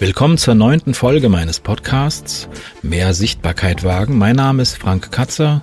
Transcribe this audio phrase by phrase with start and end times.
[0.00, 2.48] Willkommen zur neunten Folge meines Podcasts
[2.82, 4.16] Mehr Sichtbarkeit wagen.
[4.16, 5.62] Mein Name ist Frank Katzer.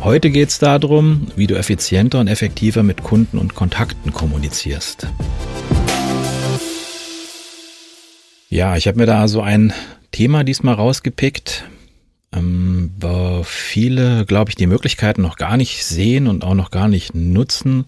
[0.00, 5.08] Heute geht es darum, wie du effizienter und effektiver mit Kunden und Kontakten kommunizierst.
[8.48, 9.74] Ja, ich habe mir da so ein
[10.10, 11.64] Thema diesmal rausgepickt,
[12.32, 16.88] ähm, wo viele, glaube ich, die Möglichkeiten noch gar nicht sehen und auch noch gar
[16.88, 17.84] nicht nutzen,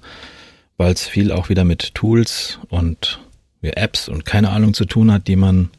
[0.77, 3.21] weil es viel auch wieder mit Tools und
[3.63, 5.71] Apps und keine Ahnung zu tun hat, die man,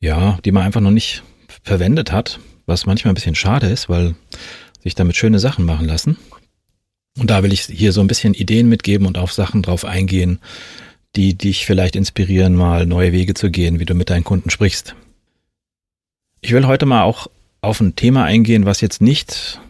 [0.00, 1.22] ja, die man einfach noch nicht
[1.62, 4.14] verwendet hat, was manchmal ein bisschen schade ist, weil
[4.82, 6.16] sich damit schöne Sachen machen lassen.
[7.18, 10.38] Und da will ich hier so ein bisschen Ideen mitgeben und auf Sachen drauf eingehen,
[11.14, 14.94] die dich vielleicht inspirieren, mal neue Wege zu gehen, wie du mit deinen Kunden sprichst.
[16.42, 17.28] Ich will heute mal auch
[17.62, 19.60] auf ein Thema eingehen, was jetzt nicht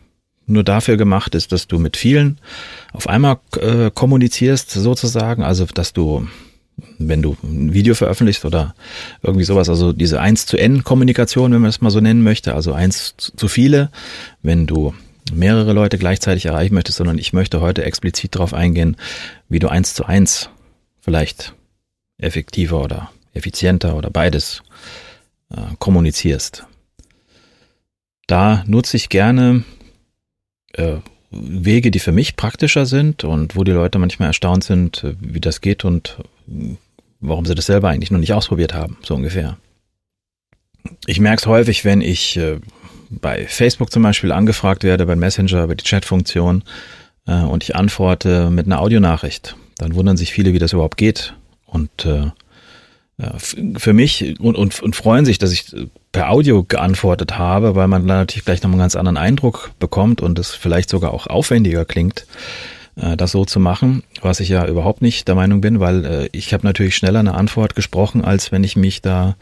[0.47, 2.39] nur dafür gemacht ist, dass du mit vielen
[2.93, 6.29] auf einmal äh, kommunizierst, sozusagen, also dass du
[6.99, 8.75] wenn du ein Video veröffentlichst oder
[9.23, 12.55] irgendwie sowas, also diese 1 zu N Kommunikation, wenn man das mal so nennen möchte,
[12.55, 13.91] also eins zu viele,
[14.43, 14.95] wenn du
[15.33, 18.97] mehrere Leute gleichzeitig erreichen möchtest, sondern ich möchte heute explizit darauf eingehen,
[19.49, 20.51] wie du eins zu eins
[21.01, 21.55] vielleicht
[22.19, 24.63] effektiver oder effizienter oder beides
[25.51, 26.67] äh, kommunizierst.
[28.27, 29.65] Da nutze ich gerne
[30.73, 30.97] äh,
[31.41, 35.61] Wege, die für mich praktischer sind und wo die Leute manchmal erstaunt sind, wie das
[35.61, 36.19] geht und
[37.21, 39.57] warum sie das selber eigentlich noch nicht ausprobiert haben, so ungefähr.
[41.07, 42.59] Ich merke es häufig, wenn ich äh,
[43.11, 46.63] bei Facebook zum Beispiel angefragt werde, bei Messenger, über die Chat-Funktion
[47.27, 49.57] äh, und ich antworte mit einer Audionachricht.
[49.79, 51.35] Dann wundern sich viele, wie das überhaupt geht.
[51.67, 52.31] Und äh,
[53.19, 55.75] für mich und, und, und freuen sich, dass ich
[56.13, 60.39] per Audio geantwortet habe, weil man natürlich gleich nochmal einen ganz anderen Eindruck bekommt und
[60.39, 62.27] es vielleicht sogar auch aufwendiger klingt,
[62.97, 66.29] äh, das so zu machen, was ich ja überhaupt nicht der Meinung bin, weil äh,
[66.33, 69.37] ich habe natürlich schneller eine Antwort gesprochen, als wenn ich mich da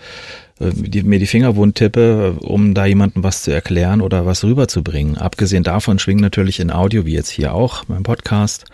[0.60, 4.44] äh, die, mir die Finger wund tippe, um da jemandem was zu erklären oder was
[4.44, 5.18] rüberzubringen.
[5.18, 8.66] Abgesehen davon schwingen natürlich in Audio, wie jetzt hier auch beim Podcast,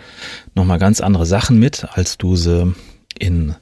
[0.54, 2.74] nochmal ganz andere Sachen mit, als du sie
[3.20, 3.54] in,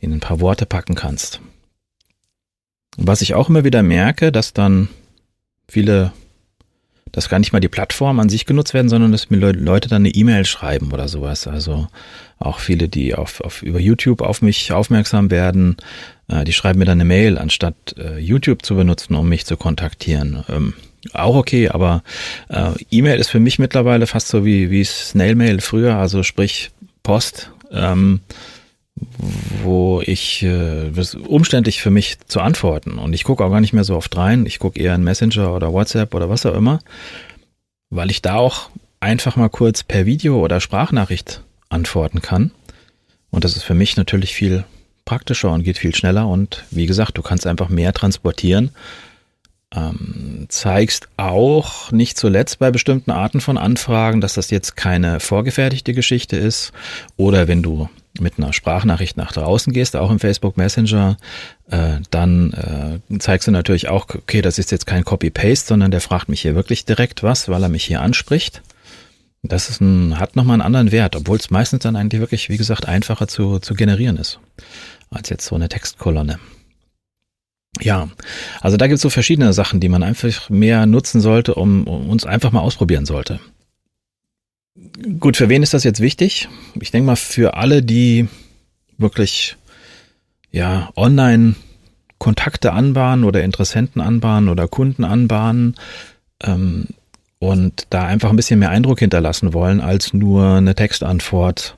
[0.00, 1.40] in ein paar Worte packen kannst.
[2.96, 4.88] Was ich auch immer wieder merke, dass dann
[5.68, 6.12] viele
[7.12, 10.02] dass gar nicht mal die Plattform an sich genutzt werden, sondern dass mir Leute dann
[10.02, 11.46] eine E-Mail schreiben oder sowas.
[11.46, 11.86] Also
[12.38, 15.76] auch viele, die auf, auf über YouTube auf mich aufmerksam werden,
[16.28, 19.58] äh, die schreiben mir dann eine Mail, anstatt äh, YouTube zu benutzen, um mich zu
[19.58, 20.42] kontaktieren.
[20.48, 20.72] Ähm,
[21.12, 22.02] auch okay, aber
[22.48, 26.70] äh, E-Mail ist für mich mittlerweile fast so wie, wie Snail-Mail früher, also sprich
[27.02, 27.50] Post.
[27.70, 28.20] Ähm,
[29.62, 30.90] wo ich äh,
[31.26, 34.46] umständlich für mich zu antworten und ich gucke auch gar nicht mehr so oft rein.
[34.46, 36.78] Ich gucke eher in Messenger oder WhatsApp oder was auch immer,
[37.90, 38.70] weil ich da auch
[39.00, 42.52] einfach mal kurz per Video oder Sprachnachricht antworten kann.
[43.30, 44.64] Und das ist für mich natürlich viel
[45.04, 48.70] praktischer und geht viel schneller und wie gesagt, du kannst einfach mehr transportieren.
[49.74, 55.94] Ähm, zeigst auch nicht zuletzt bei bestimmten Arten von Anfragen, dass das jetzt keine vorgefertigte
[55.94, 56.72] Geschichte ist
[57.16, 57.88] oder wenn du
[58.20, 61.16] mit einer Sprachnachricht nach draußen gehst, auch im Facebook Messenger,
[61.70, 66.00] äh, dann äh, zeigst du natürlich auch, okay, das ist jetzt kein Copy-Paste, sondern der
[66.00, 68.62] fragt mich hier wirklich direkt was, weil er mich hier anspricht.
[69.42, 72.58] Das ist ein, hat nochmal einen anderen Wert, obwohl es meistens dann eigentlich wirklich, wie
[72.58, 74.38] gesagt, einfacher zu, zu generieren ist,
[75.10, 76.38] als jetzt so eine Textkolonne.
[77.80, 78.08] Ja,
[78.60, 82.10] also da gibt es so verschiedene Sachen, die man einfach mehr nutzen sollte, um, um
[82.10, 83.40] uns einfach mal ausprobieren sollte.
[85.18, 86.48] Gut, für wen ist das jetzt wichtig?
[86.80, 88.28] Ich denke mal für alle, die
[88.98, 89.56] wirklich
[90.50, 91.54] ja online
[92.18, 95.74] Kontakte anbahnen oder Interessenten anbahnen oder Kunden anbahnen
[96.42, 96.86] ähm,
[97.38, 101.76] und da einfach ein bisschen mehr Eindruck hinterlassen wollen als nur eine Textantwort.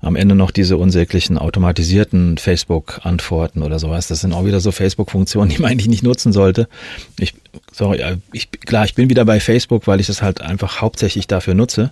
[0.00, 4.08] Am Ende noch diese unsäglichen automatisierten Facebook-Antworten oder sowas.
[4.08, 6.68] Das sind auch wieder so Facebook-Funktionen, die man eigentlich nicht nutzen sollte.
[7.18, 7.34] Ich,
[7.72, 11.26] sorry, äh, ich, klar, ich bin wieder bei Facebook, weil ich das halt einfach hauptsächlich
[11.28, 11.90] dafür nutze.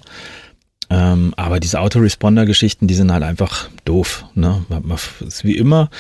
[0.95, 4.27] Ähm, aber diese Autoresponder-Geschichten, die sind halt einfach doof.
[4.37, 4.65] Ne?
[5.27, 5.91] Ist wie immer,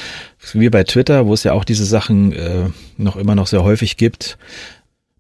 [0.52, 3.96] wie bei Twitter, wo es ja auch diese Sachen äh, noch immer noch sehr häufig
[3.96, 4.38] gibt.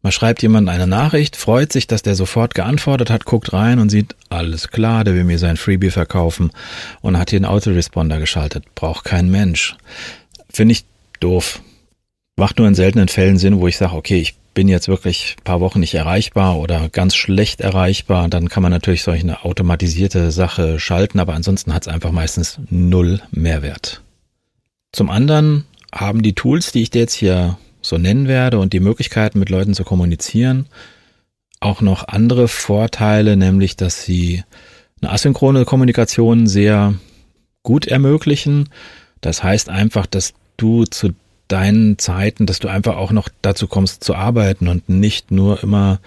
[0.00, 3.88] Man schreibt jemand eine Nachricht, freut sich, dass der sofort geantwortet hat, guckt rein und
[3.88, 6.52] sieht, alles klar, der will mir sein Freebie verkaufen
[7.00, 8.64] und hat hier einen Autoresponder geschaltet.
[8.76, 9.76] Braucht kein Mensch.
[10.52, 10.84] Finde ich
[11.18, 11.60] doof.
[12.36, 15.60] Macht nur in seltenen Fällen Sinn, wo ich sage, okay, ich bin jetzt wirklich paar
[15.60, 20.78] Wochen nicht erreichbar oder ganz schlecht erreichbar, dann kann man natürlich solch eine automatisierte Sache
[20.78, 24.02] schalten, aber ansonsten hat es einfach meistens null Mehrwert.
[24.92, 28.80] Zum anderen haben die Tools, die ich dir jetzt hier so nennen werde und die
[28.80, 30.66] Möglichkeiten mit Leuten zu kommunizieren,
[31.60, 34.44] auch noch andere Vorteile, nämlich dass sie
[35.00, 36.94] eine asynchrone Kommunikation sehr
[37.62, 38.68] gut ermöglichen.
[39.20, 41.10] Das heißt einfach, dass du zu
[41.48, 46.00] deinen Zeiten, dass du einfach auch noch dazu kommst zu arbeiten und nicht nur immer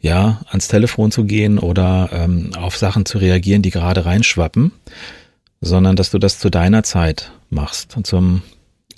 [0.00, 4.72] ja ans Telefon zu gehen oder ähm, auf Sachen zu reagieren, die gerade reinschwappen,
[5.60, 8.42] sondern dass du das zu deiner Zeit machst und zum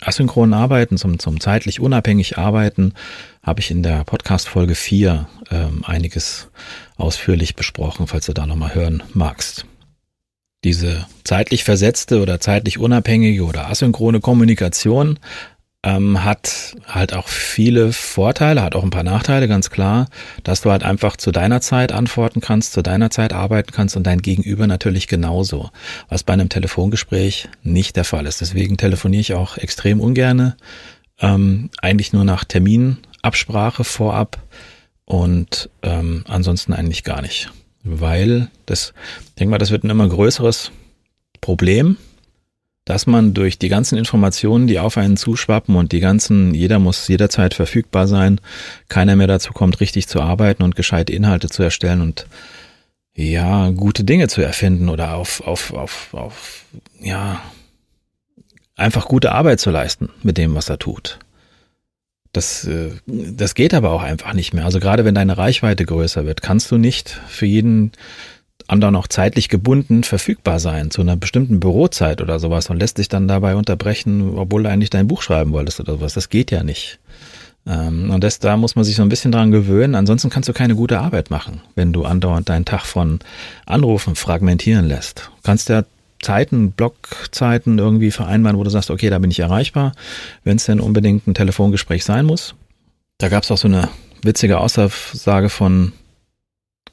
[0.00, 2.92] asynchronen Arbeiten, zum, zum zeitlich unabhängig Arbeiten,
[3.42, 6.48] habe ich in der Podcast Folge 4 ähm, einiges
[6.96, 9.66] ausführlich besprochen, falls du da nochmal hören magst.
[10.64, 15.18] Diese zeitlich versetzte oder zeitlich unabhängige oder asynchrone Kommunikation
[15.86, 20.08] ähm, hat halt auch viele Vorteile, hat auch ein paar Nachteile, ganz klar,
[20.42, 24.04] dass du halt einfach zu deiner Zeit antworten kannst, zu deiner Zeit arbeiten kannst und
[24.04, 25.70] dein Gegenüber natürlich genauso,
[26.08, 28.40] was bei einem Telefongespräch nicht der Fall ist.
[28.40, 30.56] Deswegen telefoniere ich auch extrem ungerne,
[31.20, 34.42] ähm, eigentlich nur nach Terminabsprache vorab
[35.04, 37.52] und ähm, ansonsten eigentlich gar nicht,
[37.84, 38.92] weil das,
[39.28, 40.72] ich denke mal, das wird ein immer größeres
[41.40, 41.96] Problem
[42.86, 47.08] dass man durch die ganzen Informationen, die auf einen zuschwappen und die ganzen, jeder muss
[47.08, 48.40] jederzeit verfügbar sein,
[48.88, 52.26] keiner mehr dazu kommt, richtig zu arbeiten und gescheite Inhalte zu erstellen und
[53.12, 56.64] ja, gute Dinge zu erfinden oder auf, auf, auf, auf,
[57.00, 57.42] ja,
[58.76, 61.18] einfach gute Arbeit zu leisten mit dem, was er tut.
[62.32, 64.64] Das, äh, das geht aber auch einfach nicht mehr.
[64.64, 67.92] Also gerade wenn deine Reichweite größer wird, kannst du nicht für jeden
[68.68, 73.08] anderen auch zeitlich gebunden verfügbar sein zu einer bestimmten Bürozeit oder sowas und lässt sich
[73.08, 76.14] dann dabei unterbrechen, obwohl du eigentlich dein Buch schreiben wolltest oder sowas.
[76.14, 76.98] Das geht ja nicht.
[77.66, 79.94] Ähm, und das, da muss man sich so ein bisschen dran gewöhnen.
[79.94, 83.20] Ansonsten kannst du keine gute Arbeit machen, wenn du andauernd deinen Tag von
[83.66, 85.30] Anrufen fragmentieren lässt.
[85.36, 85.84] Du kannst ja
[86.20, 89.92] Zeiten, Blockzeiten irgendwie vereinbaren, wo du sagst, okay, da bin ich erreichbar,
[90.44, 92.54] wenn es denn unbedingt ein Telefongespräch sein muss.
[93.18, 93.88] Da gab es auch so eine
[94.22, 95.92] witzige Aussage von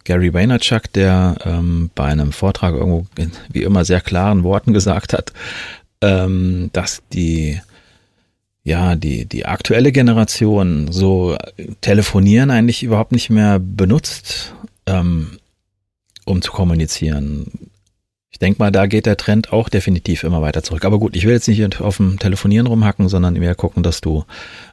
[0.04, 5.14] Gary Vaynerchuk, der ähm, bei einem Vortrag irgendwo in, wie immer sehr klaren Worten gesagt
[5.14, 5.34] hat,
[6.02, 7.60] ähm, dass die
[8.64, 11.38] ja, die, die aktuelle Generation so
[11.82, 14.56] telefonieren eigentlich überhaupt nicht mehr benutzt,
[14.86, 15.38] ähm,
[16.26, 17.70] um zu kommunizieren.
[18.32, 20.86] Ich denke mal, da geht der Trend auch definitiv immer weiter zurück.
[20.86, 24.24] Aber gut, ich will jetzt nicht auf dem Telefonieren rumhacken, sondern mehr gucken, dass du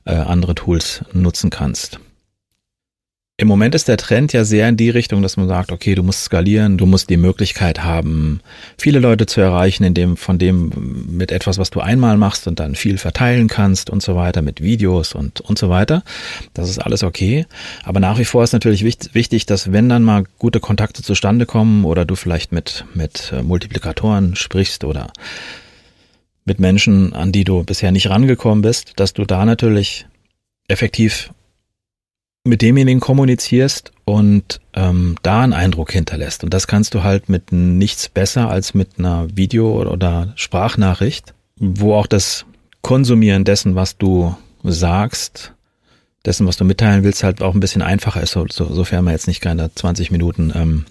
[0.04, 1.98] äh, andere Tools nutzen kannst.
[3.40, 6.02] Im Moment ist der Trend ja sehr in die Richtung, dass man sagt, okay, du
[6.02, 8.42] musst skalieren, du musst die Möglichkeit haben,
[8.76, 12.60] viele Leute zu erreichen, in dem, von dem mit etwas, was du einmal machst und
[12.60, 16.02] dann viel verteilen kannst und so weiter, mit Videos und, und so weiter.
[16.52, 17.46] Das ist alles okay.
[17.82, 21.86] Aber nach wie vor ist natürlich wichtig, dass wenn dann mal gute Kontakte zustande kommen
[21.86, 25.14] oder du vielleicht mit, mit äh, Multiplikatoren sprichst oder
[26.44, 30.04] mit Menschen, an die du bisher nicht rangekommen bist, dass du da natürlich
[30.68, 31.30] effektiv
[32.44, 36.42] mit demjenigen kommunizierst und ähm, da einen Eindruck hinterlässt.
[36.42, 41.94] Und das kannst du halt mit nichts besser als mit einer Video- oder Sprachnachricht, wo
[41.94, 42.46] auch das
[42.82, 45.52] Konsumieren dessen, was du sagst,
[46.24, 49.12] dessen, was du mitteilen willst, halt auch ein bisschen einfacher ist, so, so, sofern man
[49.12, 50.84] jetzt nicht keine 20 Minuten ähm,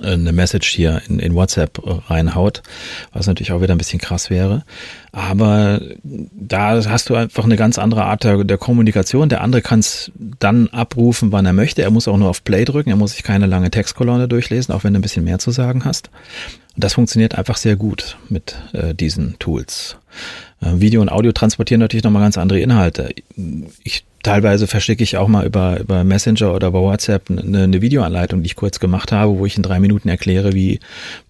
[0.00, 2.62] eine Message hier in, in WhatsApp reinhaut,
[3.12, 4.64] was natürlich auch wieder ein bisschen krass wäre.
[5.12, 9.28] Aber da hast du einfach eine ganz andere Art der, der Kommunikation.
[9.28, 10.10] Der andere kann es
[10.40, 11.82] dann abrufen, wann er möchte.
[11.82, 12.90] Er muss auch nur auf Play drücken.
[12.90, 15.84] Er muss sich keine lange Textkolonne durchlesen, auch wenn du ein bisschen mehr zu sagen
[15.84, 16.10] hast.
[16.74, 19.96] Und das funktioniert einfach sehr gut mit äh, diesen Tools.
[20.60, 23.14] Äh, Video und Audio transportieren natürlich nochmal ganz andere Inhalte.
[23.84, 28.42] Ich teilweise verschicke ich auch mal über, über Messenger oder über WhatsApp eine, eine Videoanleitung,
[28.42, 30.80] die ich kurz gemacht habe, wo ich in drei Minuten erkläre, wie,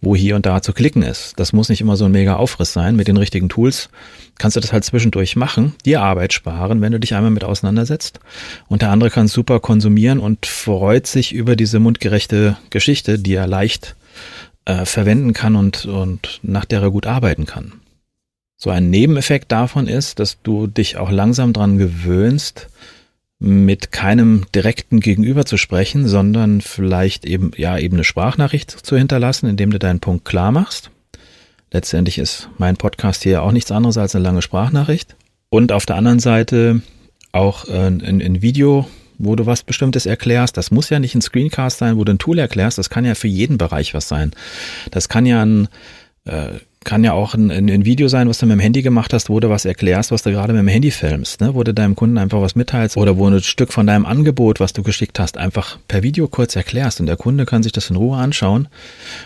[0.01, 1.35] wo hier und da zu klicken ist.
[1.37, 2.97] Das muss nicht immer so ein mega Aufriss sein.
[2.97, 3.91] Mit den richtigen Tools
[4.39, 8.21] kannst du das halt zwischendurch machen, dir Arbeit sparen, wenn du dich einmal mit auseinandersetzt.
[8.69, 13.47] Und der andere kann super konsumieren und freut sich über diese mundgerechte Geschichte, die er
[13.47, 13.97] leicht
[14.65, 17.73] äh, verwenden kann und, und nach der er gut arbeiten kann.
[18.57, 22.69] So ein Nebeneffekt davon ist, dass du dich auch langsam dran gewöhnst,
[23.39, 29.49] mit keinem direkten Gegenüber zu sprechen, sondern vielleicht eben, ja, eben eine Sprachnachricht zu hinterlassen,
[29.49, 30.91] indem du deinen Punkt klar machst.
[31.71, 35.17] Letztendlich ist mein Podcast hier auch nichts anderes als eine lange Sprachnachricht.
[35.51, 36.81] Und auf der anderen Seite
[37.33, 40.57] auch äh, ein, ein Video, wo du was Bestimmtes erklärst.
[40.57, 42.79] Das muss ja nicht ein Screencast sein, wo du ein Tool erklärst.
[42.79, 44.33] Das kann ja für jeden Bereich was sein.
[44.91, 45.69] Das kann ja ein
[46.25, 49.31] äh, kann ja auch ein, ein, Video sein, was du mit dem Handy gemacht hast,
[49.31, 51.55] wo du was erklärst, was du gerade mit dem Handy filmst, ne?
[51.55, 54.75] wo du deinem Kunden einfach was mitteilst oder wo ein Stück von deinem Angebot, was
[54.75, 57.97] du geschickt hast, einfach per Video kurz erklärst und der Kunde kann sich das in
[57.97, 58.69] Ruhe anschauen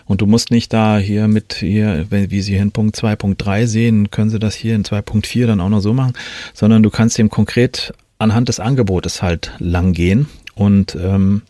[0.06, 4.10] und du musst nicht da hier mit hier, wie Sie hier in Punkt 2.3 sehen,
[4.10, 6.12] können Sie das hier in 2.4 dann auch noch so machen,
[6.54, 11.42] sondern du kannst dem konkret anhand des Angebotes halt lang gehen und ähm,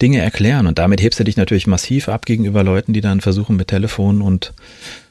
[0.00, 3.56] Dinge erklären und damit hebst du dich natürlich massiv ab gegenüber Leuten, die dann versuchen
[3.56, 4.52] mit Telefon und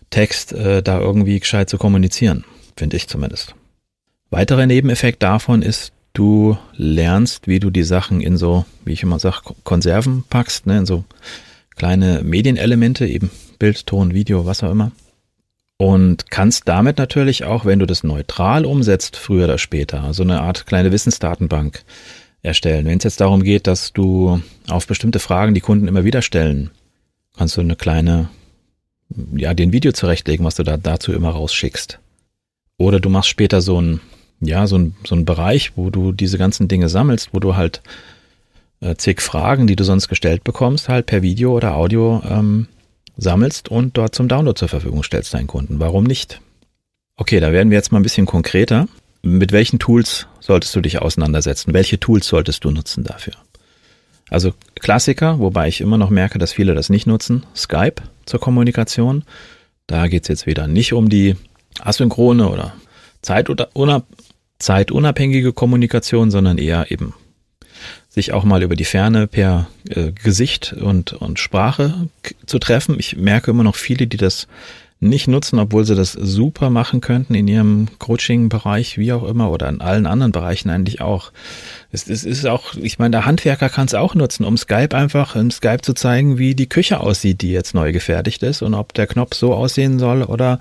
[0.10, 2.44] Text äh, da irgendwie gescheit zu kommunizieren,
[2.76, 3.56] finde ich zumindest.
[4.30, 9.20] Weiterer Nebeneffekt davon ist, du lernst, wie du die Sachen in so, wie ich immer
[9.20, 11.04] sage, Konserven packst, ne, in so
[11.76, 14.92] kleine Medienelemente, eben Bild, Ton, Video, was auch immer.
[15.78, 20.42] Und kannst damit natürlich auch, wenn du das neutral umsetzt, früher oder später, so eine
[20.42, 21.84] Art kleine Wissensdatenbank
[22.44, 22.86] erstellen.
[22.86, 26.70] Wenn es jetzt darum geht, dass du auf bestimmte Fragen die Kunden immer wieder stellen,
[27.36, 28.30] kannst du eine kleine,
[29.36, 32.00] ja, den Video zurechtlegen, was du da dazu immer rausschickst.
[32.78, 34.02] Oder du machst später so ein,
[34.42, 37.82] ja, so ein, so ein Bereich, wo du diese ganzen Dinge sammelst, wo du halt
[38.82, 42.68] äh, zig Fragen, die du sonst gestellt bekommst, halt per Video oder Audio ähm,
[43.16, 45.80] sammelst und dort zum Download zur Verfügung stellst deinen Kunden.
[45.80, 46.42] Warum nicht?
[47.16, 48.88] Okay, da werden wir jetzt mal ein bisschen konkreter.
[49.26, 51.74] Mit welchen Tools solltest du dich auseinandersetzen?
[51.74, 53.34] Welche Tools solltest du nutzen dafür?
[54.30, 57.46] Also Klassiker, wobei ich immer noch merke, dass viele das nicht nutzen.
[57.56, 59.24] Skype zur Kommunikation.
[59.88, 61.38] Da geht's jetzt wieder nicht um die
[61.80, 62.74] asynchrone oder
[64.60, 67.14] zeitunabhängige Kommunikation, sondern eher eben
[68.10, 72.10] sich auch mal über die Ferne per äh, Gesicht und, und Sprache
[72.46, 73.00] zu treffen.
[73.00, 74.48] Ich merke immer noch viele, die das
[75.04, 79.70] nicht nutzen, obwohl sie das super machen könnten in ihrem Coaching-Bereich, wie auch immer, oder
[79.70, 81.32] in allen anderen Bereichen eigentlich auch.
[81.92, 85.36] Es, es ist auch, ich meine, der Handwerker kann es auch nutzen, um Skype einfach
[85.36, 88.94] in Skype zu zeigen, wie die Küche aussieht, die jetzt neu gefertigt ist und ob
[88.94, 90.60] der Knopf so aussehen soll oder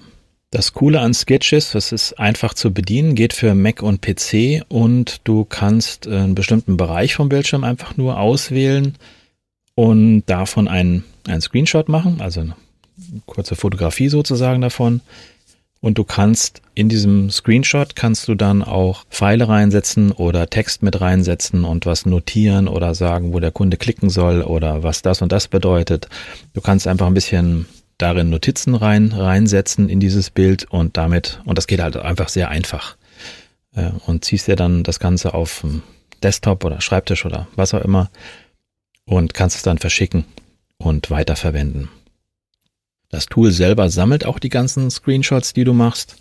[0.53, 4.63] Das Coole an Sketch ist, es ist einfach zu bedienen, geht für Mac und PC
[4.69, 8.97] und du kannst einen bestimmten Bereich vom Bildschirm einfach nur auswählen
[9.77, 12.57] und davon einen, einen Screenshot machen, also eine
[13.27, 15.03] kurze Fotografie sozusagen davon.
[15.81, 21.01] Und du kannst in diesem Screenshot kannst du dann auch Pfeile reinsetzen oder Text mit
[21.01, 25.31] reinsetzen und was notieren oder sagen, wo der Kunde klicken soll oder was das und
[25.31, 26.09] das bedeutet.
[26.55, 27.67] Du kannst einfach ein bisschen
[27.99, 32.49] darin Notizen rein, reinsetzen in dieses Bild und damit, und das geht halt einfach sehr
[32.49, 32.97] einfach.
[33.75, 35.65] Äh, und ziehst dir dann das Ganze auf
[36.23, 38.11] Desktop oder Schreibtisch oder was auch immer
[39.07, 40.25] und kannst es dann verschicken
[40.79, 41.89] und weiterverwenden.
[43.09, 46.17] Das Tool selber sammelt auch die ganzen Screenshots, die du machst.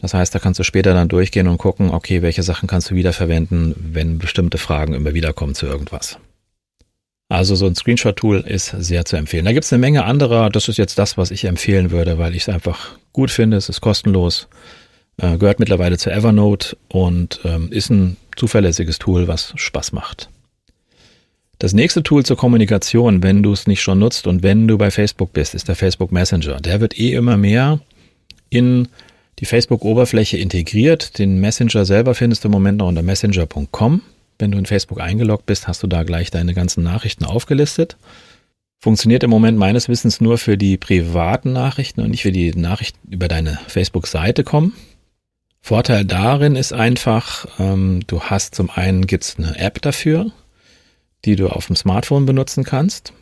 [0.00, 2.94] Das heißt, da kannst du später dann durchgehen und gucken, okay, welche Sachen kannst du
[2.94, 6.18] wiederverwenden, wenn bestimmte Fragen immer wieder kommen zu irgendwas.
[7.28, 9.44] Also so ein Screenshot-Tool ist sehr zu empfehlen.
[9.44, 10.48] Da gibt es eine Menge anderer.
[10.48, 13.58] Das ist jetzt das, was ich empfehlen würde, weil ich es einfach gut finde.
[13.58, 14.48] Es ist kostenlos,
[15.18, 20.30] äh, gehört mittlerweile zu Evernote und ähm, ist ein zuverlässiges Tool, was Spaß macht.
[21.58, 24.92] Das nächste Tool zur Kommunikation, wenn du es nicht schon nutzt und wenn du bei
[24.92, 26.60] Facebook bist, ist der Facebook Messenger.
[26.60, 27.80] Der wird eh immer mehr
[28.48, 28.86] in
[29.40, 31.18] die Facebook-Oberfläche integriert.
[31.18, 34.02] Den Messenger selber findest du im Moment noch unter messenger.com.
[34.38, 37.96] Wenn du in Facebook eingeloggt bist, hast du da gleich deine ganzen Nachrichten aufgelistet.
[38.78, 43.12] Funktioniert im Moment meines Wissens nur für die privaten Nachrichten und nicht für die Nachrichten
[43.12, 44.74] über deine Facebook-Seite kommen.
[45.60, 50.30] Vorteil darin ist einfach, ähm, du hast zum einen gibt's eine App dafür,
[51.28, 53.12] die du auf dem Smartphone benutzen kannst,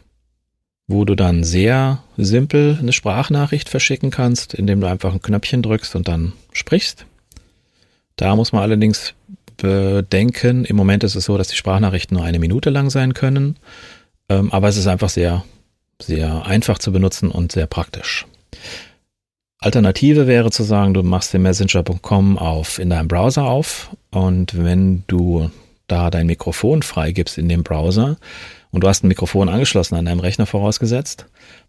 [0.86, 5.96] wo du dann sehr simpel eine Sprachnachricht verschicken kannst, indem du einfach ein Knöpfchen drückst
[5.96, 7.04] und dann sprichst.
[8.14, 9.14] Da muss man allerdings
[9.56, 13.56] bedenken, im Moment ist es so, dass die Sprachnachrichten nur eine Minute lang sein können,
[14.28, 15.44] ähm, aber es ist einfach sehr,
[16.00, 18.24] sehr einfach zu benutzen und sehr praktisch.
[19.58, 25.02] Alternative wäre zu sagen, du machst den Messenger.com auf in deinem Browser auf und wenn
[25.08, 25.50] du
[25.86, 28.16] da dein Mikrofon freigibst in dem Browser
[28.70, 31.26] und du hast ein Mikrofon angeschlossen an deinem Rechner vorausgesetzt,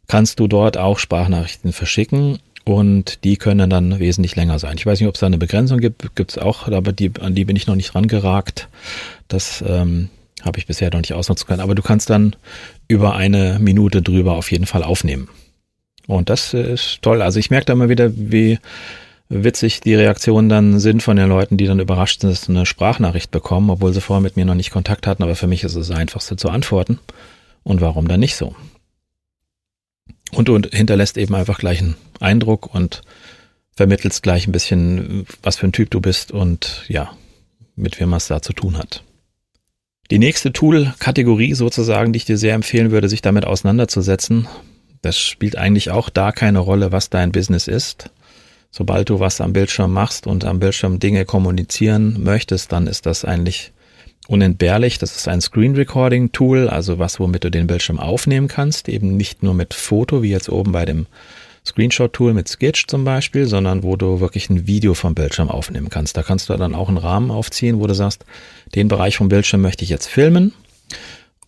[0.08, 4.76] kannst du dort auch Sprachnachrichten verschicken und die können dann wesentlich länger sein.
[4.78, 7.34] Ich weiß nicht, ob es da eine Begrenzung gibt, gibt es auch, aber die, an
[7.34, 8.68] die bin ich noch nicht rangeragt.
[9.30, 10.10] Das ähm,
[10.44, 11.62] habe ich bisher noch nicht ausnutzen können.
[11.62, 12.36] Aber du kannst dann
[12.88, 15.30] über eine Minute drüber auf jeden Fall aufnehmen.
[16.08, 17.22] Und das ist toll.
[17.22, 18.60] Also ich merke da immer wieder, wie
[19.30, 22.66] witzig die Reaktionen dann sind von den Leuten, die dann überrascht sind, dass sie eine
[22.66, 25.24] Sprachnachricht bekommen, obwohl sie vorher mit mir noch nicht Kontakt hatten.
[25.24, 27.00] Aber für mich ist es das Einfachste zu antworten.
[27.64, 28.56] Und warum dann nicht so?
[30.32, 33.02] Und du hinterlässt eben einfach gleich einen Eindruck und
[33.76, 37.12] vermittelst gleich ein bisschen, was für ein Typ du bist und ja,
[37.76, 39.04] mit wem man es da zu tun hat.
[40.10, 44.48] Die nächste Tool-Kategorie sozusagen, die ich dir sehr empfehlen würde, sich damit auseinanderzusetzen,
[45.02, 48.10] das spielt eigentlich auch da keine Rolle, was dein Business ist.
[48.72, 53.26] Sobald du was am Bildschirm machst und am Bildschirm Dinge kommunizieren möchtest, dann ist das
[53.26, 53.72] eigentlich
[54.28, 55.00] unentbehrlich.
[55.00, 59.18] Das ist ein Screen Recording Tool, also was, womit du den Bildschirm aufnehmen kannst, eben
[59.18, 61.08] nicht nur mit Foto, wie jetzt oben bei dem
[61.66, 65.90] Screenshot Tool mit Sketch zum Beispiel, sondern wo du wirklich ein Video vom Bildschirm aufnehmen
[65.90, 66.16] kannst.
[66.16, 68.26] Da kannst du dann auch einen Rahmen aufziehen, wo du sagst,
[68.76, 70.54] den Bereich vom Bildschirm möchte ich jetzt filmen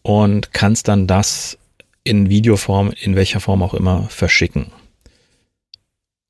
[0.02, 1.58] und kannst dann das
[2.04, 4.72] in Videoform, in welcher Form auch immer, verschicken.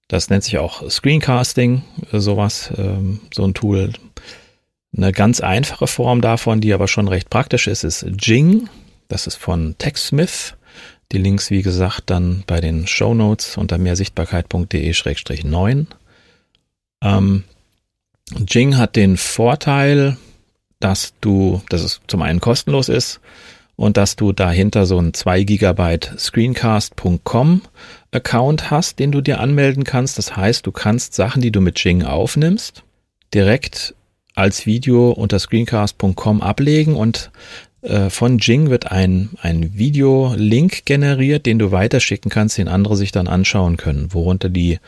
[0.10, 3.94] Das nennt sich auch Screencasting, sowas, ähm, so ein Tool.
[4.98, 8.68] Eine ganz einfache Form davon, die aber schon recht praktisch ist, ist Jing.
[9.08, 10.56] Das ist von TechSmith.
[11.12, 15.86] Die Links, wie gesagt, dann bei den Show Notes unter mehrsichtbarkeit.de-9.
[17.02, 17.44] Ähm,
[18.48, 20.18] Jing hat den Vorteil,
[20.80, 23.20] dass du, dass es zum einen kostenlos ist
[23.80, 27.62] und dass du dahinter so ein 2 Gigabyte Screencast.com
[28.12, 30.18] Account hast, den du dir anmelden kannst.
[30.18, 32.84] Das heißt, du kannst Sachen, die du mit Jing aufnimmst,
[33.34, 33.96] direkt
[34.36, 37.32] als Video unter screencast.com ablegen und
[37.82, 43.14] äh, von Jing wird ein, ein Video-Link generiert, den du weiterschicken kannst, den andere sich
[43.14, 44.80] dann anschauen können, worunter die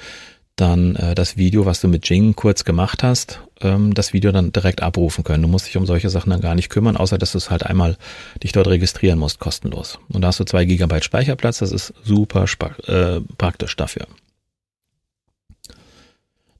[0.57, 4.51] dann äh, das Video, was du mit Jing kurz gemacht hast, ähm, das Video dann
[4.51, 5.43] direkt abrufen können.
[5.43, 7.65] Du musst dich um solche Sachen dann gar nicht kümmern, außer dass du es halt
[7.65, 7.97] einmal
[8.43, 9.99] dich dort registrieren musst, kostenlos.
[10.09, 12.45] Und da hast du zwei Gigabyte Speicherplatz, das ist super
[12.87, 14.07] äh, praktisch dafür.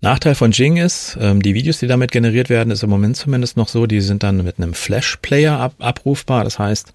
[0.03, 3.55] Nachteil von Jing ist, ähm, die Videos, die damit generiert werden, ist im Moment zumindest
[3.55, 6.43] noch so, die sind dann mit einem Flash-Player ab, abrufbar.
[6.43, 6.93] Das heißt,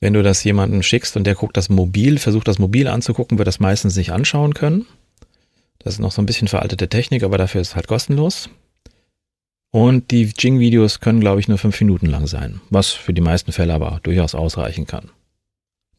[0.00, 3.48] wenn du das jemandem schickst und der guckt das mobil, versucht das mobil anzugucken, wird
[3.48, 4.86] das meistens nicht anschauen können.
[5.78, 8.50] Das ist noch so ein bisschen veraltete Technik, aber dafür ist es halt kostenlos.
[9.76, 13.52] Und die Jing-Videos können, glaube ich, nur fünf Minuten lang sein, was für die meisten
[13.52, 15.10] Fälle aber durchaus ausreichen kann.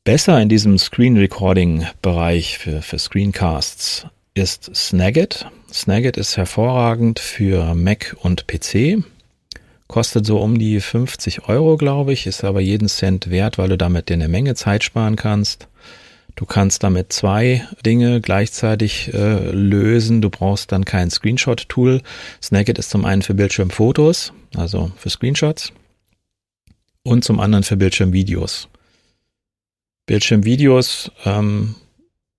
[0.03, 5.45] Besser in diesem Screen-Recording-Bereich für, für Screencasts ist Snagit.
[5.71, 9.03] Snagit ist hervorragend für Mac und PC.
[9.85, 13.77] Kostet so um die 50 Euro, glaube ich, ist aber jeden Cent wert, weil du
[13.77, 15.67] damit dir eine Menge Zeit sparen kannst.
[16.37, 20.21] Du kannst damit zwei Dinge gleichzeitig äh, lösen.
[20.21, 22.01] Du brauchst dann kein Screenshot-Tool.
[22.43, 25.73] Snagit ist zum einen für Bildschirmfotos, also für Screenshots,
[27.01, 28.69] und zum anderen für Bildschirmvideos.
[30.05, 31.73] Bildschirmvideos ähm,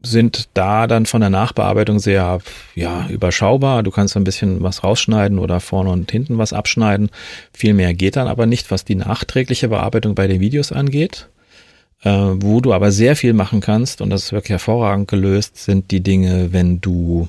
[0.00, 2.38] sind da dann von der Nachbearbeitung sehr
[2.76, 3.82] ja, überschaubar.
[3.82, 7.10] Du kannst ein bisschen was rausschneiden oder vorne und hinten was abschneiden.
[7.52, 11.28] Viel mehr geht dann aber nicht, was die nachträgliche Bearbeitung bei den Videos angeht.
[12.04, 15.90] Äh, wo du aber sehr viel machen kannst, und das ist wirklich hervorragend gelöst, sind
[15.90, 17.28] die Dinge, wenn du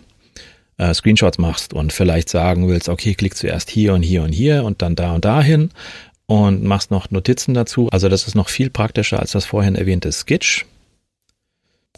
[0.78, 4.64] äh, Screenshots machst und vielleicht sagen willst, okay, klick zuerst hier und hier und hier
[4.64, 5.72] und dann da und dahin
[6.28, 7.90] und machst noch Notizen dazu.
[7.90, 10.66] Also das ist noch viel praktischer als das vorhin erwähnte Sketch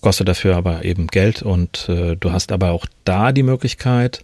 [0.01, 4.21] kostet dafür aber eben Geld und äh, du hast aber auch da die Möglichkeit,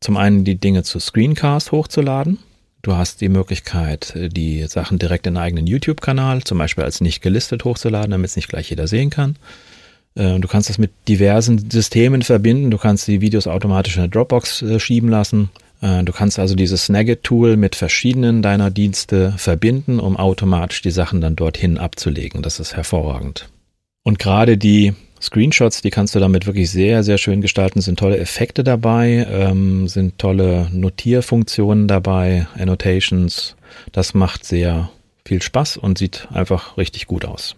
[0.00, 2.38] zum einen die Dinge zu Screencast hochzuladen.
[2.84, 7.00] Du hast die Möglichkeit, äh, die Sachen direkt in einen eigenen YouTube-Kanal, zum Beispiel als
[7.00, 9.36] nicht gelistet hochzuladen, damit es nicht gleich jeder sehen kann.
[10.14, 12.70] Äh, du kannst das mit diversen Systemen verbinden.
[12.70, 15.50] Du kannst die Videos automatisch in eine Dropbox äh, schieben lassen.
[15.80, 21.36] Du kannst also dieses Snagit-Tool mit verschiedenen deiner Dienste verbinden, um automatisch die Sachen dann
[21.36, 22.40] dorthin abzulegen.
[22.40, 23.50] Das ist hervorragend.
[24.02, 27.80] Und gerade die Screenshots, die kannst du damit wirklich sehr, sehr schön gestalten.
[27.80, 33.56] Sind tolle Effekte dabei, ähm, sind tolle Notierfunktionen dabei, Annotations.
[33.92, 34.90] Das macht sehr
[35.24, 37.56] viel Spaß und sieht einfach richtig gut aus.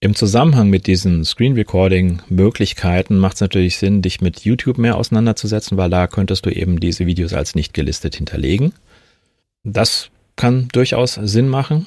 [0.00, 4.96] Im Zusammenhang mit diesen Screen Recording Möglichkeiten macht es natürlich Sinn, dich mit YouTube mehr
[4.96, 8.72] auseinanderzusetzen, weil da könntest du eben diese Videos als nicht gelistet hinterlegen.
[9.62, 11.86] Das kann durchaus Sinn machen.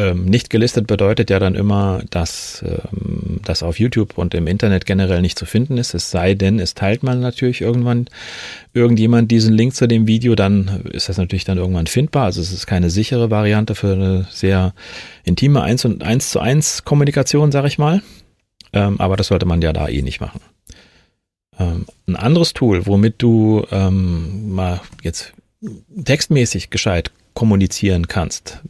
[0.00, 4.86] Ähm, nicht gelistet bedeutet ja dann immer, dass ähm, das auf YouTube und im Internet
[4.86, 5.92] generell nicht zu finden ist.
[5.92, 8.06] Es sei denn, es teilt man natürlich irgendwann
[8.72, 12.24] irgendjemand diesen Link zu dem Video, dann ist das natürlich dann irgendwann findbar.
[12.24, 14.72] Also es ist keine sichere Variante für eine sehr
[15.24, 18.00] intime 1 und 1 zu 1 Kommunikation, sag ich mal.
[18.72, 20.40] Ähm, aber das sollte man ja da eh nicht machen.
[21.58, 25.34] Ähm, ein anderes Tool, womit du ähm, mal jetzt
[26.02, 28.60] textmäßig gescheit kommunizieren kannst,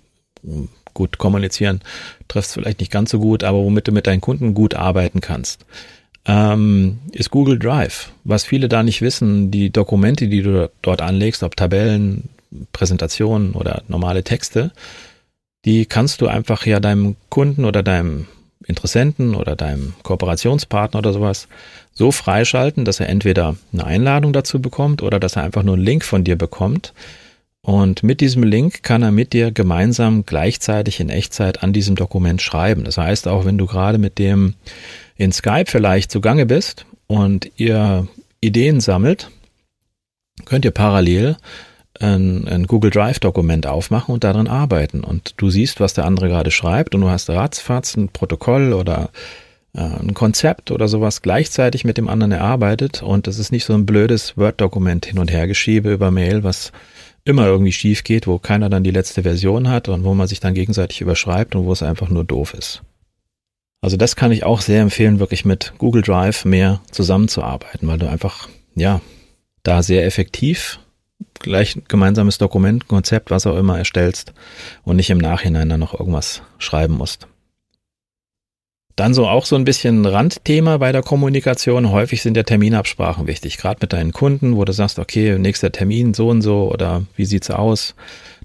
[1.00, 1.80] gut kommunizieren,
[2.28, 5.64] treffst vielleicht nicht ganz so gut, aber womit du mit deinen Kunden gut arbeiten kannst,
[6.26, 8.12] ähm, ist Google Drive.
[8.24, 12.28] Was viele da nicht wissen, die Dokumente, die du dort anlegst, ob Tabellen,
[12.72, 14.72] Präsentationen oder normale Texte,
[15.64, 18.26] die kannst du einfach ja deinem Kunden oder deinem
[18.66, 21.48] Interessenten oder deinem Kooperationspartner oder sowas
[21.94, 25.84] so freischalten, dass er entweder eine Einladung dazu bekommt oder dass er einfach nur einen
[25.84, 26.92] Link von dir bekommt.
[27.62, 32.40] Und mit diesem Link kann er mit dir gemeinsam gleichzeitig in Echtzeit an diesem Dokument
[32.40, 32.84] schreiben.
[32.84, 34.54] Das heißt, auch wenn du gerade mit dem
[35.16, 38.08] in Skype vielleicht zugange bist und ihr
[38.40, 39.30] Ideen sammelt,
[40.46, 41.36] könnt ihr parallel
[41.98, 45.04] ein, ein Google Drive-Dokument aufmachen und darin arbeiten.
[45.04, 49.10] Und du siehst, was der andere gerade schreibt und du hast ratzfatz ein Protokoll oder
[49.74, 53.74] äh, ein Konzept oder sowas gleichzeitig mit dem anderen erarbeitet und es ist nicht so
[53.74, 56.72] ein blödes Word-Dokument hin und her geschiebe über Mail, was
[57.24, 60.40] immer irgendwie schief geht, wo keiner dann die letzte Version hat und wo man sich
[60.40, 62.82] dann gegenseitig überschreibt und wo es einfach nur doof ist.
[63.82, 68.08] Also das kann ich auch sehr empfehlen, wirklich mit Google Drive mehr zusammenzuarbeiten, weil du
[68.08, 69.00] einfach, ja,
[69.62, 70.78] da sehr effektiv
[71.34, 74.32] gleich gemeinsames Dokument, Konzept, was auch immer erstellst
[74.84, 77.26] und nicht im Nachhinein dann noch irgendwas schreiben musst.
[78.96, 81.90] Dann so auch so ein bisschen Randthema bei der Kommunikation.
[81.90, 86.12] Häufig sind ja Terminabsprachen wichtig, gerade mit deinen Kunden, wo du sagst, okay, nächster Termin
[86.12, 87.94] so und so oder wie sieht's aus?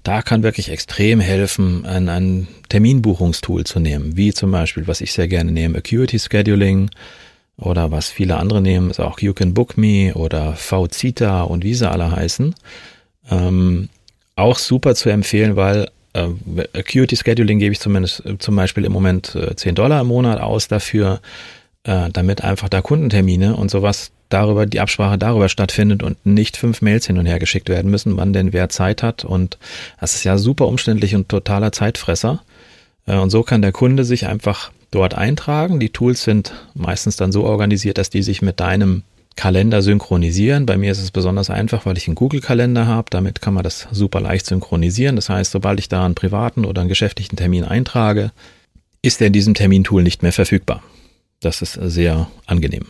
[0.02, 5.12] Da kann wirklich extrem helfen, ein, ein Terminbuchungstool zu nehmen, wie zum Beispiel, was ich
[5.12, 6.90] sehr gerne nehme, Acuity Scheduling
[7.58, 11.74] oder was viele andere nehmen, ist auch You Can Book Me oder VZita und wie
[11.74, 12.54] sie alle heißen.
[13.30, 13.88] Ähm,
[14.36, 15.88] auch super zu empfehlen, weil
[16.74, 20.40] Acuity Scheduling gebe ich zumindest äh, zum Beispiel im Moment äh, 10 Dollar im Monat
[20.40, 21.20] aus dafür,
[21.84, 26.82] äh, damit einfach da Kundentermine und sowas darüber, die Absprache darüber stattfindet und nicht fünf
[26.82, 29.24] Mails hin und her geschickt werden müssen, wann denn wer Zeit hat.
[29.24, 29.58] Und
[30.00, 32.42] das ist ja super umständlich und totaler Zeitfresser.
[33.06, 35.80] Äh, und so kann der Kunde sich einfach dort eintragen.
[35.80, 39.02] Die Tools sind meistens dann so organisiert, dass die sich mit deinem
[39.36, 40.66] Kalender synchronisieren.
[40.66, 43.10] Bei mir ist es besonders einfach, weil ich einen Google-Kalender habe.
[43.10, 45.14] Damit kann man das super leicht synchronisieren.
[45.14, 48.32] Das heißt, sobald ich da einen privaten oder einen geschäftlichen Termin eintrage,
[49.02, 50.82] ist er in diesem Termintool nicht mehr verfügbar.
[51.40, 52.86] Das ist sehr angenehm.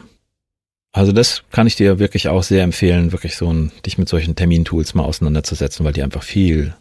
[0.92, 4.34] Also das kann ich dir wirklich auch sehr empfehlen, wirklich so ein, dich mit solchen
[4.34, 6.74] Termintools mal auseinanderzusetzen, weil die einfach viel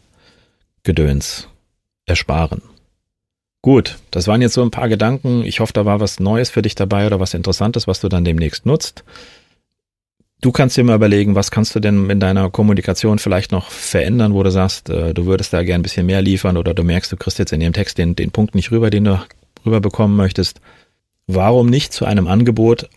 [0.83, 1.49] Gedöns
[2.05, 2.61] ersparen.
[3.61, 5.43] Gut, das waren jetzt so ein paar Gedanken.
[5.43, 8.23] Ich hoffe, da war was Neues für dich dabei oder was Interessantes, was du dann
[8.23, 9.03] demnächst nutzt.
[10.45, 14.35] Du kannst dir mal überlegen, was kannst du denn in deiner Kommunikation vielleicht noch verändern,
[14.35, 17.11] wo du sagst, äh, du würdest da gern ein bisschen mehr liefern oder du merkst,
[17.11, 19.19] du kriegst jetzt in dem Text den, den Punkt nicht rüber, den du
[19.65, 20.61] rüberbekommen möchtest.
[21.25, 22.87] Warum nicht zu einem Angebot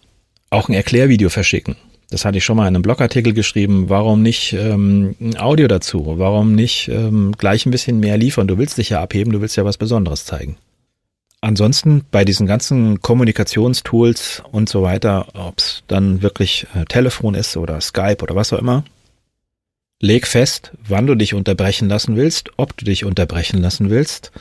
[0.50, 1.76] auch ein Erklärvideo verschicken?
[2.10, 3.88] Das hatte ich schon mal in einem Blogartikel geschrieben.
[3.88, 6.16] Warum nicht ähm, ein Audio dazu?
[6.18, 8.46] Warum nicht ähm, gleich ein bisschen mehr liefern?
[8.46, 10.58] Du willst dich ja abheben, du willst ja was Besonderes zeigen.
[11.40, 17.56] Ansonsten bei diesen ganzen Kommunikationstools und so weiter, ob es dann wirklich äh, Telefon ist
[17.56, 18.84] oder Skype oder was auch immer,
[20.00, 24.32] leg fest, wann du dich unterbrechen lassen willst, ob du dich unterbrechen lassen willst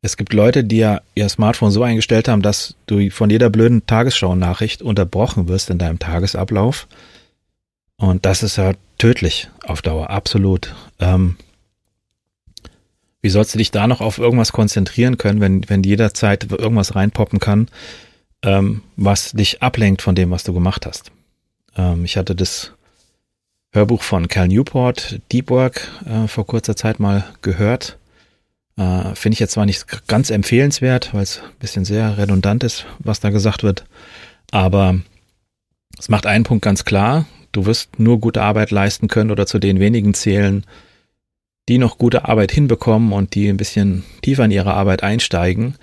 [0.00, 3.84] es gibt Leute, die ja ihr Smartphone so eingestellt haben, dass du von jeder blöden
[3.86, 6.86] Tagesschau-Nachricht unterbrochen wirst in deinem Tagesablauf.
[7.96, 10.74] Und das ist ja tödlich auf Dauer, absolut.
[11.00, 11.36] Ähm,
[13.20, 17.40] wie sollst du dich da noch auf irgendwas konzentrieren können, wenn, wenn jederzeit irgendwas reinpoppen
[17.40, 17.68] kann,
[18.42, 21.10] ähm, was dich ablenkt von dem, was du gemacht hast?
[21.76, 22.72] Ähm, ich hatte das
[23.72, 27.98] Hörbuch von Cal Newport, Deep Work, äh, vor kurzer Zeit mal gehört.
[28.76, 32.86] Äh, Finde ich jetzt zwar nicht ganz empfehlenswert, weil es ein bisschen sehr redundant ist,
[33.00, 33.84] was da gesagt wird.
[34.50, 35.00] Aber
[35.98, 37.26] es macht einen Punkt ganz klar.
[37.52, 40.64] Du wirst nur gute Arbeit leisten können oder zu den wenigen zählen,
[41.68, 45.76] die noch gute Arbeit hinbekommen und die ein bisschen tiefer in ihre Arbeit einsteigen,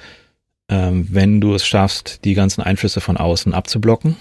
[0.69, 4.17] ähm, wenn du es schaffst, die ganzen Einflüsse von außen abzublocken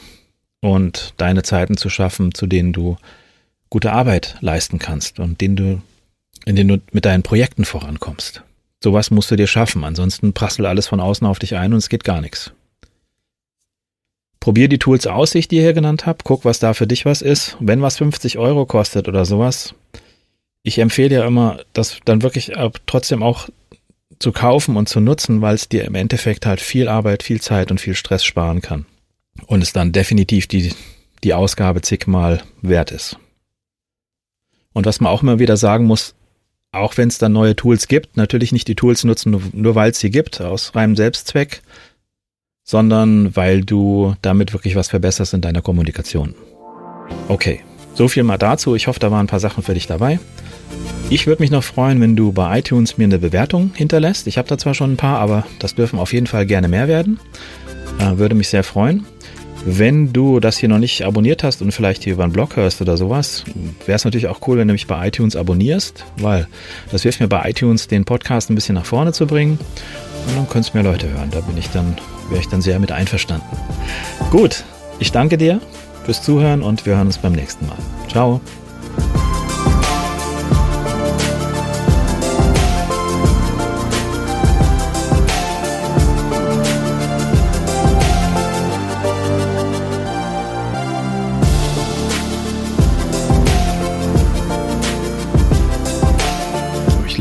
[0.60, 2.96] und deine Zeiten zu schaffen, zu denen du
[3.70, 5.82] gute Arbeit leisten kannst und denen du,
[6.44, 8.42] in denen du mit deinen Projekten vorankommst.
[8.82, 11.88] Sowas musst du dir schaffen, ansonsten prasselt alles von außen auf dich ein und es
[11.88, 12.52] geht gar nichts.
[14.40, 17.06] Probier die Tools aus, die ich dir hier genannt habe, guck, was da für dich
[17.06, 17.56] was ist.
[17.60, 19.74] Wenn was 50 Euro kostet oder sowas,
[20.64, 22.52] ich empfehle ja immer, das dann wirklich
[22.86, 23.48] trotzdem auch
[24.18, 27.70] zu kaufen und zu nutzen, weil es dir im Endeffekt halt viel Arbeit, viel Zeit
[27.70, 28.86] und viel Stress sparen kann.
[29.46, 30.72] Und es dann definitiv die,
[31.22, 33.18] die Ausgabe zigmal wert ist.
[34.72, 36.14] Und was man auch immer wieder sagen muss,
[36.72, 39.90] auch wenn es dann neue Tools gibt, natürlich nicht die Tools nutzen, nur, nur weil
[39.90, 41.62] es sie gibt, aus reinem Selbstzweck,
[42.64, 46.34] sondern weil du damit wirklich was verbesserst in deiner Kommunikation.
[47.28, 47.60] Okay,
[47.94, 48.74] so viel mal dazu.
[48.74, 50.18] Ich hoffe, da waren ein paar Sachen für dich dabei.
[51.10, 54.26] Ich würde mich noch freuen, wenn du bei iTunes mir eine Bewertung hinterlässt.
[54.26, 56.88] Ich habe da zwar schon ein paar, aber das dürfen auf jeden Fall gerne mehr
[56.88, 57.20] werden.
[57.98, 59.06] Äh, würde mich sehr freuen.
[59.66, 62.82] Wenn du das hier noch nicht abonniert hast und vielleicht hier über einen Blog hörst
[62.82, 63.44] oder sowas,
[63.86, 66.46] wäre es natürlich auch cool, wenn du mich bei iTunes abonnierst, weil
[66.90, 69.58] das hilft mir bei iTunes, den Podcast ein bisschen nach vorne zu bringen.
[70.26, 71.30] Und dann könntest du mehr Leute hören.
[71.30, 71.96] Da bin ich dann,
[72.28, 73.46] wäre ich dann sehr mit einverstanden.
[74.30, 74.64] Gut,
[74.98, 75.60] ich danke dir
[76.04, 77.78] fürs Zuhören und wir hören uns beim nächsten Mal.
[78.10, 78.40] Ciao.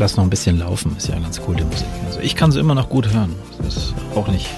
[0.04, 1.86] Lasse noch ein bisschen laufen, ist ja ganz cool die Musik.
[2.06, 3.34] Also ich kann sie immer noch gut hören.
[3.62, 4.50] Das ist auch nicht,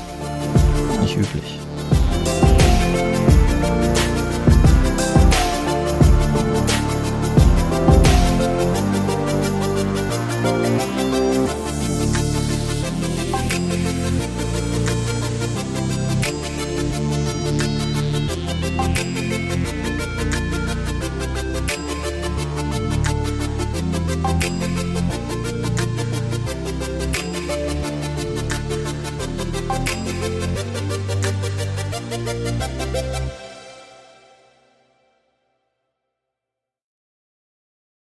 [1.01, 1.61] nicht üblich.